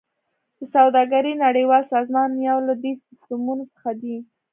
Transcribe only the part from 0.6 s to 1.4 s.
سوداګرۍ